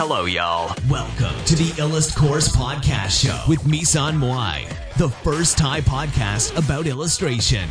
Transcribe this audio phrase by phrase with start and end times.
[0.00, 0.74] Hello, y'all.
[0.88, 4.56] Welcome to the Illust Course Podcast Show with Misan Moai,
[4.96, 7.68] the first Thai podcast about illustration.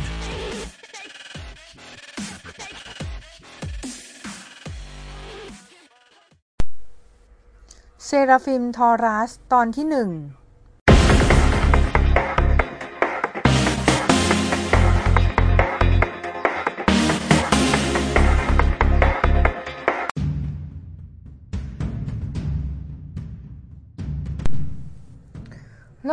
[8.04, 10.10] เซราฟิมทอรัส ตอนที่หนึ่ง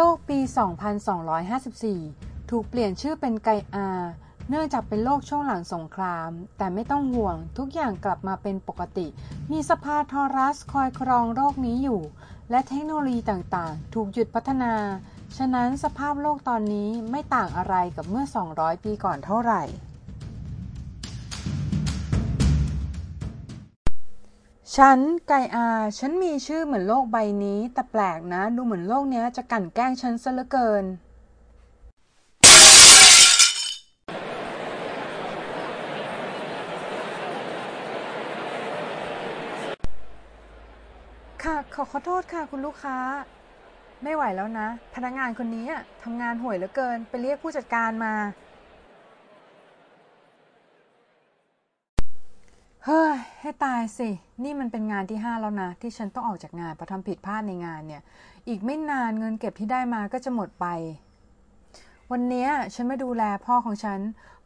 [0.00, 0.40] โลกปี
[1.24, 3.88] 2254 ถูกเปลี่ยนชื่อเป็นไกอา
[4.48, 9.06] เนื่องจากเป็นโลกช่วงหลังสงคราม แต่ไม่ต้องห่วงทุกอย่างกลับมาเป็นปกติ
[9.52, 12.00] มีสภาทอรัสคอยครองโลกนี้อยู่
[12.50, 14.74] และเทคโนโลยีต่างๆ ถูกหยุดพัฒนา
[15.36, 18.24] ฉะนั้นสภาพโลกตอนนี้ไม่ต่างอะไรกับเมื่อ
[18.54, 19.62] 200 ปีก่อนเท่าไหร่
[24.82, 30.84] ฉัน ไกอา ฉันมีชื่อเหมือนโลกใบนี้ แต่แปลกนะ ดูเหมือนโลกเนี้ยจะกั่นแกล้งฉันซะเหลือเกิน
[41.42, 42.96] ค่ะ ขอขอโทษค่ะคุณลูกค้า
[44.02, 48.14] ไม่ไหวแล้วนะ พนักงานคนนี้อะทำงานห่วยเหลือเกิน ไปเรียกผู้จัดการมา
[52.90, 54.08] เฮ้ยให้ตายสิ
[54.44, 58.02] นี่มันเป็นงานที่ห้าแล้วนะ ที่ฉันต้องออกจากงานเพราะทำผิดพลาดในงานเนี่ย
[58.48, 60.66] อีกไม่นานเงินเก็บที่ได้มาก็จะหมดไป
[62.10, 64.00] วันนี้ฉันมาดูแลพ่อของฉัน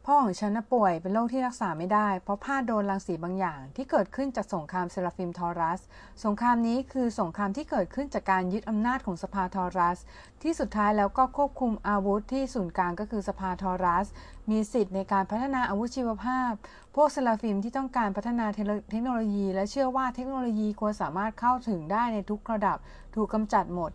[0.07, 5.81] พ่อของฉันนะป่วยเป็นโรคที่รักษาไม่ได้ เพราะพลาดโดนรังสีบางอย่าง ที่เกิดขึ้นจากสงครามเซราฟิมทอรัส
[6.23, 9.99] สงครามนี้คือสงครามที่เกิดขึ้นจากการยึดอำนาจของสภาทอรัส
[10.43, 14.07] ที่สุดท้ายแล้วก็ควบคุมอาวุธที่ศูนย์กลางก็คือสภาทอรัส
[14.51, 16.51] มีสิทธิ์ในการพัฒนาอาวุธชีวภาพ
[16.95, 18.45] พวกเซราฟิมที่ต้องการพัฒนา
[18.91, 22.77] เทคโนโลยี และเชื่อว่าเทคโนโลยีควรสามารถเข้าถึงได้ในทุกระดับ
[23.15, 23.91] ถูกกำจัดหมด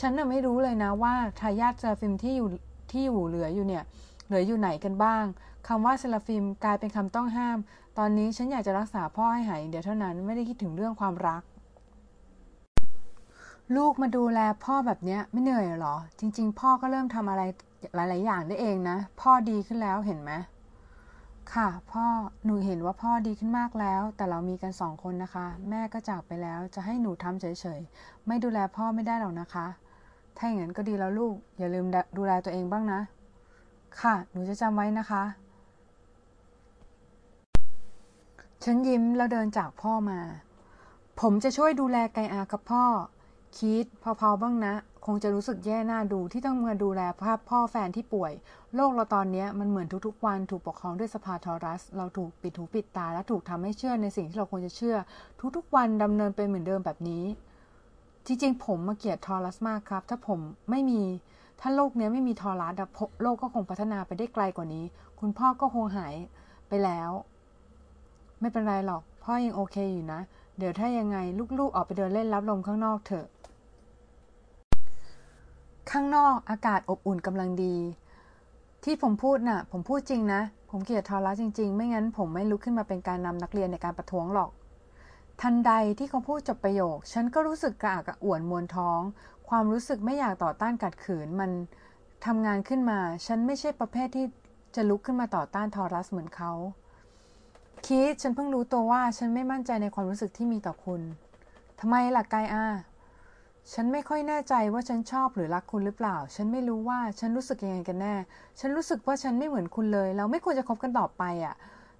[0.00, 2.48] ฉันน่ะไม่รู้เลยนะว่าทายาทเซราฟิมที่อยู่
[2.90, 3.84] ที่อยู่เหลืออยู่เนี่ย
[4.30, 5.24] เหลืออยู่ไหนกันบ้าง
[5.68, 7.58] คำว่าเซราฟิมกลายเป็นคำต้องห้าม
[7.98, 11.42] ตอนนี้ฉันอยากจะรักษาพ่อให้หายเดียวเท่านั้นไม่ได้คิดถึงเรื่องความรัก
[13.76, 17.42] ลูกมาดูแลพ่อแบบนี้ไม่เหนื่อยหรอ จริง ๆ พ่อก็เริ่มทำอะไร
[17.94, 20.32] หลาย ๆ อย่างได้เองนะ พ่อดีขึ้นแล้วเห็นไหม
[21.54, 22.06] ค่ะ พ่อ
[22.44, 29.66] หนูเห็นว่าพ่อดีขึ้นมากแล้ว แต่เรามีกันสองคนนะคะ แม่ก็จากไปแล้วจะให้หนูทำเฉย ๆ ไม่ดูแลพ่อไม่ได้หรอกนะคะ
[30.36, 31.86] ถ้าอย่างนั้นก็ดีแล้วลูก อย่าลืม
[32.16, 33.00] ดูแลตัวเองบ้างนะ
[34.00, 35.22] ค่ะ หนูจะจำไว้นะคะ
[38.64, 40.20] ฉันยิ้มแล้วเดินจากพ่อมา
[41.20, 42.84] ผมจะช่วยดูแลไกอากับพ่อ
[43.58, 44.74] คิดเพอๆบ้างนะ
[45.06, 48.32] คงจะรู้สึกแย่หน้าดูที่ต้องมาดูแลภาพพ่อแฟนที่ป่วย
[48.74, 54.96] โลกเราตอนนี้มันเหมือนทุกๆวันถูกปกครองด้วยสภาทอรัส เราถูกปิดหูปิดตาและถูกทำให้เชื่อในสิ่งที่เราควรจะเชื่อ
[55.56, 57.24] ทุกๆวันดำเนินไปเหมือนเดิมแบบนี้
[58.26, 60.40] จริงๆผมมาเกลียดทอรัสมากครับ ถ้าผม
[60.70, 61.02] ไม่มี
[61.60, 62.74] ถ้าโลกนี้ไม่มีทอรัส
[63.22, 64.84] โลกก็คงพัฒนาไปได้ไกลกว่านี้
[65.20, 66.14] คุณพ่อก็คงหาย
[66.68, 67.10] ไปแล้ว
[68.40, 70.20] ไม่เป็นไรหรอก พ่อยังโอเคอยู่นะ
[70.58, 71.18] เดี๋ยวถ้ายังไง
[71.58, 73.26] ลูกๆออกไปเดินเล่นรับลมข้างนอกเถอะ
[75.90, 77.76] ข้างนอกอากาศอบอุ่นกำลังดี
[78.84, 80.40] ที่ผมพูดน่ะ ผมพูดจริงนะ
[80.70, 84.50] ผมเกลียดทอรัสจริง ๆ ไม่งั้นผมไม่ลุกขึ้นมาเป็นการนำนักเรียนในการประท้วงหรอก
[85.40, 89.00] ทันใดที่เขาพูดจบประโยค ฉันก็รู้สึกกระอักกระอ่วนมวนท้อง
[89.50, 91.50] ความรู้สึกไม่อยากต่อต้านกัดขืนมัน
[92.26, 94.26] ทำงานขึ้นมา ฉันไม่ใช่ประเภทที่
[94.74, 96.52] จะลุกขึ้นมาต่อต้านทอรัสเหมือนเขา
[97.86, 101.02] คิดฉันเพิ่งรู้ตัวว่าฉันไม่มั่นใจในความรู้สึกที่มีต่อคุณ
[101.80, 102.66] ทำไมล่ะกายอา
[103.72, 108.14] ฉันไม่ค่อยแน่ใจว่าฉันชอบหรือรักคุณหรือเปล่า ฉันไม่รู้ว่าฉันรู้สึกยังไงกันแน่
[108.60, 111.54] ฉันรู้สึกว่าฉันไม่เหมือนคุณเลย เราไม่ควรจะคบกันต่อไปอะ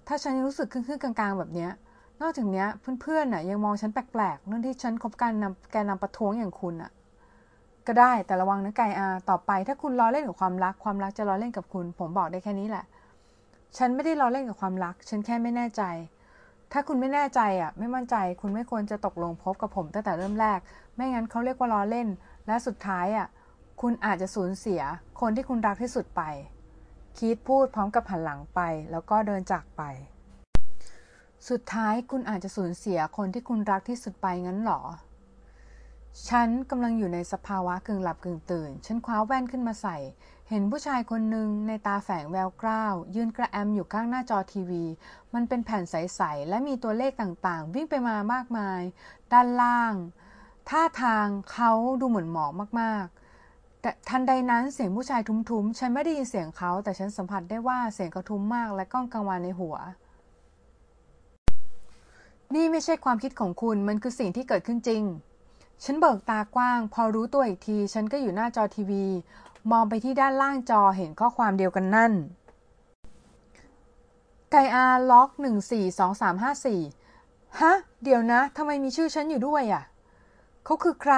[0.06, 1.70] ถ้าฉันรู้สึกครึ่งๆกลางๆ แบบเนี้ย
[2.20, 2.66] นอกจากเนี้ย
[3.00, 6.90] เพื่อนๆน่ะยังมองฉันแปลกๆเรื่องที่ฉันคบกันนำแกนำประท้วงอย่างคุณอะ
[7.90, 12.84] ก็ได้แต่ระวังนะไกอาต่อไป ถ้าคุณล้อเล่นกับความรัก ความรักจะล้อเล่นกับคุณ ผมบอกได้แค่นี้แหละ
[13.76, 15.82] ฉันไม่ได้ล้อเล่นกับความรัก ฉันแค่ไม่แน่ใจ
[16.72, 20.58] ถ้าคุณไม่แน่ใจอะ ไม่มั่นใจ คุณไม่ควรจะตกลงพบกับผมตั้งแต่เริ่มแรก
[20.94, 22.08] ไม่งั้นเขาเรียกว่าล้อเล่น
[22.46, 23.26] และสุดท้ายอะ
[23.80, 24.80] คุณอาจจะสูญเสีย
[25.20, 26.22] คนที่คุณรักที่สุดไป
[27.16, 28.60] คีตพูดพร้อมกับหันหลังไป
[28.90, 29.82] แล้วก็เดินจากไป
[31.48, 34.82] สุดท้ายคุณอาจจะสูญเสียคนที่คุณรักที่สุดไปงั้นหรอ
[36.28, 39.96] ฉันกำลังอยู่ในสภาวะกึ่งหลับกึ่งตื่น ฉันคว้าแว่นขึ้นมาใส่
[40.48, 44.84] เห็นผู้ชายคนหนึ่งในตาแฝงแววกล้าว ยืนกระแอมอยู่ข้างหน้าจอทีวี
[45.34, 48.80] มันเป็นแผ่นใส ๆ และมีตัวเลขต่างๆ วิ่งไปมามากมาย
[49.32, 49.94] ด้านล่าง
[50.68, 59.76] ท่าทางเขาดูเหมือนหมอกมากๆ แต่ทันใดนั้นเสียงผู้ชายทุ้มๆ ฉันไม่ได้ยินเสียงเขา แต่ฉันสัมผัสได้ว่าเสียงเขาทุ้มมาก และก้องกังวานในหัว
[62.54, 65.02] นี่ไม่ใช่ความคิดของคุณ มันคือสิ่งที่เกิดขึ้นจริง
[65.84, 69.04] ฉันเบิกตากว้าง พอรู้ตัวอีกที ฉันก็อยู่หน้าจอทีวี
[69.70, 72.12] มองไปที่ด้านล่างจอเห็นข้อความเดียวกันนั่น
[74.50, 76.80] ไกอาล็อกหนึ่งสี่สองสามห้าสี่
[77.60, 77.72] ฮะ
[78.02, 79.84] เดี๋ยวนะทำไมมีชื่อฉันอยู่ด้วยอะ
[80.64, 81.14] เขาคือใคร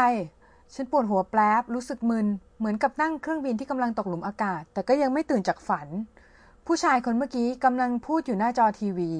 [0.74, 2.26] ฉันปวดหัวแปลบรู้สึกมึน
[2.58, 5.88] เหมือนกับนั่งเครื่องบินที่กำลังตกหลุมอากาศ แต่ก็ยังไม่ตื่นจากฝัน
[6.66, 9.12] ผู้ชายคนเมื่อกี้กำลังพูดอยู่หน้าจอทีวี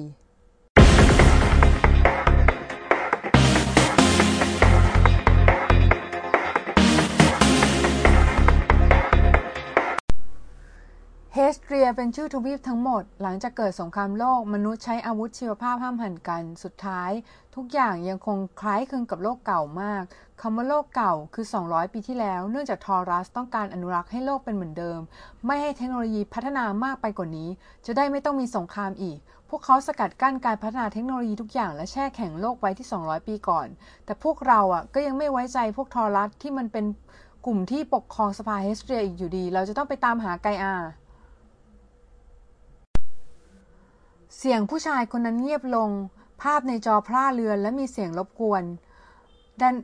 [11.55, 17.11] สเตรียเป็นชื่อทวีปทั้งหมด หลังจากเกิดสงครามโลก มนุษย์ใช้อาวุธชีวภาพห้ามหันกัน สุดท้าย
[17.55, 20.03] ทุกอย่างยังคงคล้ายคลึงกับโลกเก่ามาก
[20.41, 24.99] คำว่าโลกเก่าคือ 200 ปีที่แล้ว เนื่องจากทอรัสต้องการอนุรักษ์ให้โลกเป็นเหมือนเดิม
[25.45, 27.49] ไม่ให้เทคโนโลยีพัฒนามากไปกว่านี้
[27.85, 29.17] จะได้ไม่ต้องมีสงครามอีก
[29.49, 33.67] พวกเขาสกัดกั้นการพัฒนาเทคโนโลยีทุกอย่างและแช่แข็งโลกไว้ที่ 200 ปีก่อน
[34.05, 36.85] แต่พวกเราอะก็ยังไม่ไว้ใจพวกทอรัสที่มันเป็น
[37.45, 40.75] กลุ่มที่ปกครองสภาเฮสเตรียอีกอยู่ดี เราจะต้องไปตามหาไกอา
[44.45, 45.89] เสียงผู้ชายคนนั้นเงียบลง
[46.41, 48.63] ภาพในจอพร่าเลือนและมีเสียงรบกวน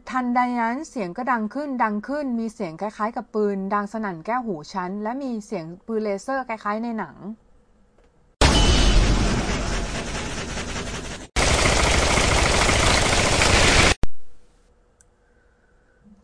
[0.09, 7.15] ทันใดนั้นเสียงก็ดังขึ้นดังขึ้น มีเสียงคล้ายๆ กับปืน ดังสนั่นแก้วหูฉัน และมีเสียงปืนเลเซอร์คล้ายๆในหนัง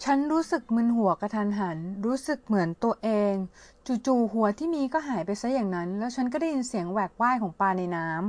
[0.10, 3.34] ฉันรู้สึกมึนหัวกระทันหัน รู้สึกเหมือนตัวเอง
[4.06, 8.20] จู่ๆหัวที่มีก็หายไปซะอย่างนั้น แล้วฉันก็ได้ยินเสียงแหวกว่ายของปลาในน้ำ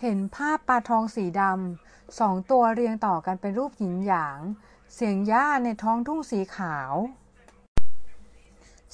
[0.00, 4.38] เห็นภาพปลาทองสีดำสองตัวเรียงต่อกันเป็นรูปหยินหยาง
[4.94, 6.92] เสียงหญ้าในท้องทุ่งสีขาว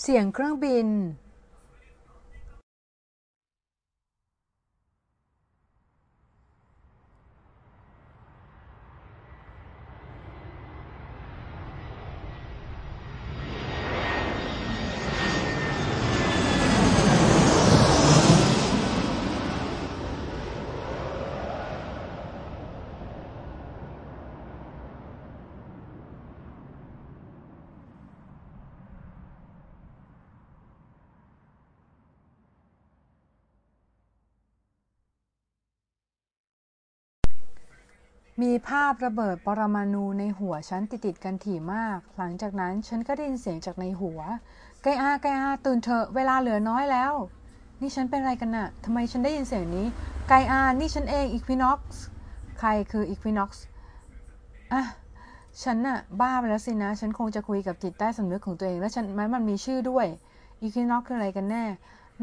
[0.03, 0.87] เสียงเครื่องบิน
[38.41, 44.21] มีภาพระเบิดปรมาณูในหัวฉันติดติดกันถี่มาก หลังจากนั้นฉันก็ได้ยินเสียงจากในหัว
[44.83, 47.13] ไกอาไกอาตื่นเถอะเวลาเหลือน้อยแล้ว
[47.81, 49.87] นี่ฉันเป็นอะไรกันน่ะทำไมฉันได้ยินเสียงนี้
[50.29, 52.05] ไกอา นี่ฉันเองอีควินอกซ์
[52.59, 53.65] ใครคืออีควินอกซ์
[54.73, 54.83] อะ
[55.63, 60.07] ฉันน่ะบ้าไปแล้วสินะ ฉันคงจะคุยกับจิตใต้สำนึกของตัวเอง และฉันมันมันมีชื่อด้วย
[60.61, 61.65] อีควินอกคืออะไรกันแน่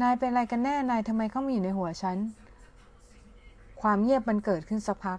[0.02, 2.18] นายเป็นอะไรกันแน่ นายทำไมเข้ามาอยู่ในหัวฉัน
[3.80, 5.18] ความเงียบมันเกิดขึ้นสักพัก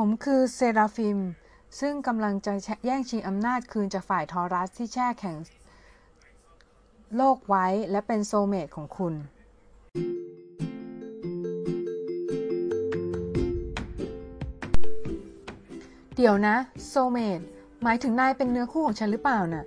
[0.00, 1.18] ผมคือเซราฟิม
[1.80, 2.52] ซึ่งกำลังจะ
[2.84, 5.36] แย่งชิงอำนาจคืนจากฝ่ายทอรัสที่แช่แข็ง
[7.16, 9.14] โลกไว้และเป็นโซเมตของคุณ
[16.16, 16.56] เดี๋ยวนะ
[16.88, 17.40] โซเมต
[17.82, 19.64] หมายถึงนายเป็นเนื้อคู่ของฉันหรือเปล่านะ่ะ